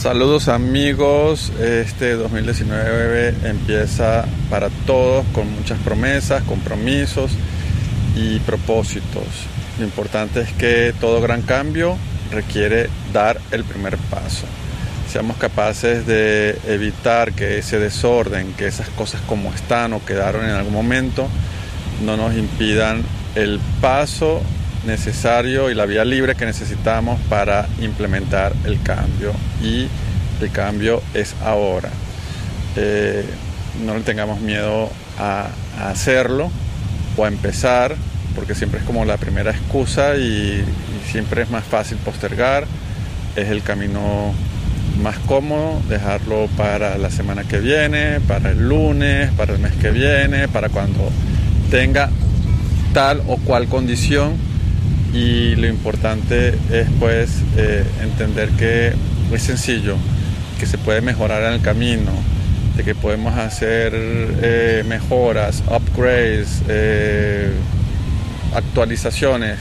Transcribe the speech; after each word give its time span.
Saludos 0.00 0.48
amigos, 0.48 1.52
este 1.60 2.14
2019 2.14 3.34
empieza 3.44 4.24
para 4.48 4.70
todos 4.86 5.26
con 5.34 5.52
muchas 5.52 5.78
promesas, 5.80 6.42
compromisos 6.44 7.32
y 8.16 8.38
propósitos. 8.38 9.26
Lo 9.78 9.84
importante 9.84 10.40
es 10.40 10.52
que 10.54 10.94
todo 10.98 11.20
gran 11.20 11.42
cambio 11.42 11.98
requiere 12.30 12.88
dar 13.12 13.38
el 13.50 13.62
primer 13.64 13.98
paso. 13.98 14.46
Seamos 15.06 15.36
capaces 15.36 16.06
de 16.06 16.58
evitar 16.66 17.34
que 17.34 17.58
ese 17.58 17.78
desorden, 17.78 18.54
que 18.54 18.68
esas 18.68 18.88
cosas 18.88 19.20
como 19.26 19.52
están 19.52 19.92
o 19.92 20.02
quedaron 20.02 20.46
en 20.46 20.52
algún 20.52 20.72
momento, 20.72 21.28
no 22.02 22.16
nos 22.16 22.34
impidan 22.34 23.02
el 23.34 23.60
paso 23.82 24.40
necesario 24.84 25.70
y 25.70 25.74
la 25.74 25.86
vía 25.86 26.04
libre 26.04 26.34
que 26.34 26.46
necesitamos 26.46 27.20
para 27.28 27.66
implementar 27.80 28.52
el 28.64 28.80
cambio. 28.82 29.32
Y 29.62 29.88
el 30.40 30.50
cambio 30.50 31.02
es 31.14 31.34
ahora. 31.44 31.90
Eh, 32.76 33.24
no 33.84 33.94
le 33.94 34.00
tengamos 34.00 34.40
miedo 34.40 34.90
a, 35.18 35.48
hacerlo 35.80 36.50
o 37.16 37.24
a 37.24 37.28
empezar, 37.28 37.94
porque 38.34 38.54
siempre 38.54 38.80
es 38.80 38.86
como 38.86 39.04
la 39.04 39.16
primera 39.16 39.50
excusa 39.50 40.16
y, 40.16 40.20
y 40.20 41.10
siempre 41.10 41.42
es 41.42 41.50
más 41.50 41.64
fácil 41.64 41.98
postergar. 41.98 42.66
Es 43.36 43.48
el 43.48 43.62
camino 43.62 44.34
más 45.02 45.18
cómodo 45.20 45.80
dejarlo 45.88 46.48
para 46.56 46.98
la 46.98 47.10
semana 47.10 47.44
que 47.44 47.58
viene, 47.58 48.20
para 48.20 48.50
el 48.50 48.68
lunes, 48.68 49.30
para 49.32 49.54
el 49.54 49.58
mes 49.58 49.72
que 49.74 49.90
viene, 49.90 50.48
para 50.48 50.68
cuando 50.68 51.10
tenga 51.70 52.10
tal 52.92 53.22
o 53.28 53.36
cual 53.36 53.68
condición 53.68 54.49
y 55.12 55.56
lo 55.56 55.66
importante 55.66 56.54
es 56.70 56.88
pues 56.98 57.42
eh, 57.56 57.84
entender 58.02 58.48
que 58.50 58.92
es 59.32 59.42
sencillo, 59.42 59.96
que 60.58 60.66
se 60.66 60.78
puede 60.78 61.00
mejorar 61.00 61.42
en 61.44 61.54
el 61.54 61.60
camino, 61.60 62.12
de 62.76 62.84
que 62.84 62.94
podemos 62.94 63.36
hacer 63.36 63.92
eh, 63.94 64.84
mejoras, 64.86 65.62
upgrades, 65.68 66.62
eh, 66.68 67.52
actualizaciones 68.54 69.58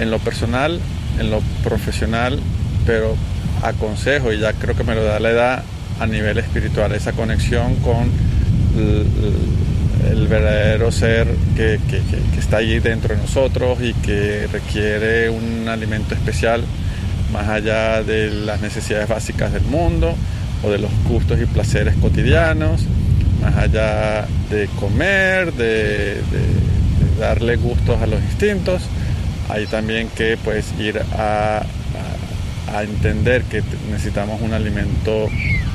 en 0.00 0.10
lo 0.10 0.18
personal, 0.18 0.80
en 1.18 1.30
lo 1.30 1.40
profesional, 1.62 2.40
pero 2.86 3.16
aconsejo 3.62 4.32
y 4.32 4.38
ya 4.40 4.52
creo 4.52 4.76
que 4.76 4.84
me 4.84 4.94
lo 4.94 5.04
da 5.04 5.20
la 5.20 5.30
edad 5.30 5.64
a 6.00 6.06
nivel 6.06 6.38
espiritual, 6.38 6.92
esa 6.92 7.12
conexión 7.12 7.76
con 7.76 8.10
el 10.10 10.26
verdadero 10.28 10.90
ser 10.92 11.28
que, 11.56 11.78
está 12.38 12.58
allí 12.58 12.78
dentro 12.78 13.14
de 13.14 13.20
nosotros 13.20 13.78
y 13.80 13.94
que 13.94 14.46
requiere 14.52 15.30
un 15.30 15.68
alimento 15.68 16.14
especial 16.14 16.64
más 17.32 17.48
allá 17.48 18.02
de 18.02 18.30
las 18.30 18.60
necesidades 18.60 19.08
básicas 19.08 19.52
del 19.52 19.64
mundo 19.64 20.14
o 20.62 20.70
de 20.70 20.78
los 20.78 20.90
gustos 21.08 21.40
y 21.40 21.46
placeres 21.46 21.94
cotidianos, 21.96 22.82
más 23.40 23.56
allá 23.56 24.26
de 24.50 24.68
comer, 24.78 25.52
de, 25.52 26.16
darle 27.18 27.56
gustos 27.56 28.00
a 28.02 28.06
los 28.06 28.20
instintos, 28.22 28.82
hay 29.48 29.66
también 29.66 30.08
que 30.08 30.36
pues 30.42 30.66
ir 30.78 31.00
a, 31.16 31.64
a 32.72 32.82
entender 32.82 33.42
que 33.44 33.62
necesitamos 33.90 34.40
un 34.40 34.52
alimento 34.52 35.28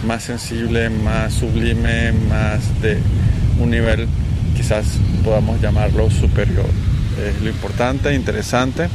más 0.06 0.24
sensible, 0.24 0.90
más 0.90 1.34
sublime, 1.34 2.12
más 2.12 2.81
de 2.81 2.97
un 3.59 3.72
nivel 3.72 4.08
quizás 4.56 4.86
podamos 5.24 5.62
llamarlo 5.62 6.09
superior. 6.09 6.66
Es 7.25 7.42
lo 7.42 7.50
importante, 7.50 8.14
interesante, 8.14 8.88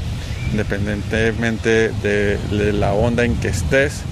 independientemente 0.50 1.90
de, 2.02 2.72
la 2.72 2.92
onda 2.92 3.24
en 3.24 3.34
que 3.36 3.48
estés, 3.48 4.02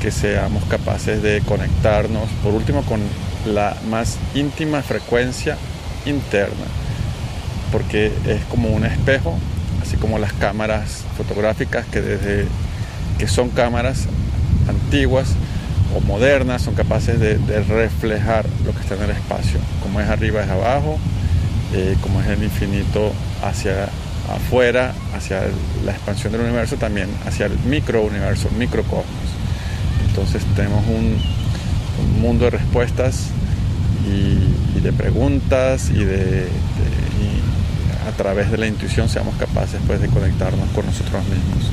que 0.00 0.10
seamos 0.10 0.64
capaces 0.64 1.22
de 1.22 1.40
conectarnos, 1.42 2.28
por 2.42 2.54
último, 2.54 2.82
con 2.82 3.00
la 3.46 3.76
más 3.90 4.18
íntima 4.34 4.82
frecuencia 4.82 5.56
interna, 6.06 6.66
porque 7.72 8.12
es 8.26 8.42
como 8.50 8.70
un 8.70 8.84
espejo, 8.84 9.38
así 9.82 9.96
como 9.96 10.18
las 10.18 10.32
cámaras 10.32 11.04
fotográficas 11.16 11.86
que 11.86 12.00
desde 12.00 12.46
que 13.18 13.26
son 13.26 13.50
cámaras 13.50 14.06
antiguas 14.68 15.28
o 15.94 16.00
modernas 16.00 16.62
son 16.62 16.74
capaces 16.74 17.18
de, 17.18 17.36
reflejar 17.62 18.46
lo 18.64 18.72
que 18.72 18.80
está 18.80 18.94
en 18.94 19.02
el 19.02 19.10
espacio, 19.10 19.58
como 19.82 20.00
es 20.00 20.08
arriba 20.08 20.42
es 20.42 20.50
abajo, 20.50 20.98
eh, 21.74 21.96
como 22.00 22.20
es 22.20 22.28
el 22.28 22.42
infinito 22.42 23.12
hacia 23.42 23.88
afuera, 24.34 24.92
hacia 25.14 25.42
la 25.84 25.92
expansión 25.92 26.32
del 26.32 26.42
universo, 26.42 26.76
también 26.76 27.08
hacia 27.26 27.46
el 27.46 27.58
microuniverso, 27.60 28.50
microcosmos. 28.58 29.06
Entonces 30.08 30.42
tenemos 30.54 30.84
un, 30.86 31.38
mundo 32.20 32.44
de 32.44 32.50
respuestas 32.52 33.26
y, 34.06 34.80
de 34.80 34.92
preguntas 34.92 35.90
y 35.90 36.04
de, 36.04 36.46
a 38.08 38.12
través 38.12 38.50
de 38.50 38.56
la 38.56 38.66
intuición 38.68 39.08
seamos 39.08 39.34
capaces 39.36 39.80
pues, 39.86 40.00
de 40.00 40.08
conectarnos 40.08 40.68
con 40.70 40.86
nosotros 40.86 41.24
mismos. 41.24 41.70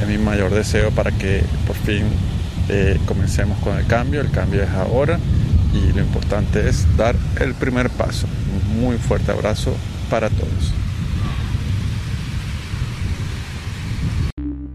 Es 0.00 0.08
mi 0.08 0.16
mayor 0.16 0.54
deseo 0.54 0.90
para 0.90 1.10
que 1.12 1.42
por 1.66 1.76
fin 1.76 2.04
eh, 2.68 2.98
comencemos 3.06 3.58
con 3.60 3.76
el 3.76 3.86
cambio, 3.86 4.20
el 4.20 4.30
cambio 4.30 4.62
es 4.62 4.70
ahora 4.70 5.18
y 5.72 5.92
lo 5.92 6.00
importante 6.00 6.68
es 6.68 6.86
dar 6.96 7.14
el 7.40 7.54
primer 7.54 7.90
paso. 7.90 8.26
Un 8.52 8.80
muy 8.80 8.98
fuerte 8.98 9.32
abrazo 9.32 9.74
para 10.10 10.28
todos. 10.30 10.72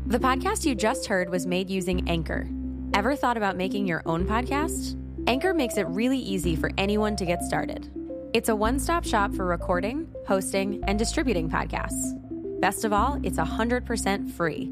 The 0.08 0.20
podcast 0.20 0.64
you 0.64 0.76
just 0.76 1.08
heard 1.08 1.30
was 1.30 1.48
made 1.48 1.72
using 1.72 2.08
Anchor. 2.08 2.48
Ever 2.94 3.16
thought 3.16 3.36
about 3.36 3.58
making 3.58 3.88
your 3.88 4.04
own 4.06 4.26
podcast? 4.26 4.96
Anchor 5.26 5.56
makes 5.56 5.78
it 5.78 5.88
really 5.88 6.20
easy 6.20 6.56
for 6.56 6.70
anyone 6.78 7.16
to 7.16 7.26
get 7.26 7.42
started. 7.42 7.90
It's 8.34 8.50
a 8.50 8.56
one 8.56 8.80
stop 8.80 9.06
shop 9.06 9.34
for 9.34 9.46
recording, 9.46 10.08
hosting, 10.28 10.84
and 10.88 11.00
distributing 11.00 11.50
podcasts. 11.50 12.14
Best 12.62 12.86
of 12.86 12.94
all, 12.94 13.20
it's 13.24 13.38
100% 13.38 14.32
free. 14.32 14.72